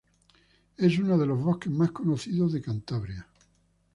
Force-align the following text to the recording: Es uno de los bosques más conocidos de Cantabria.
Es 0.77 0.97
uno 0.97 1.15
de 1.15 1.27
los 1.27 1.39
bosques 1.43 1.71
más 1.71 1.91
conocidos 1.91 2.53
de 2.53 2.61
Cantabria. 2.63 3.27